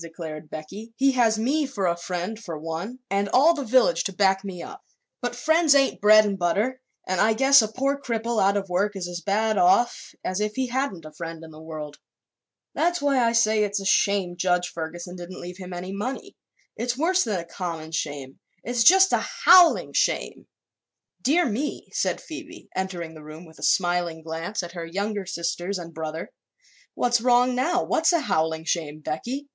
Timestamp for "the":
3.54-3.62, 11.52-11.62, 23.14-23.22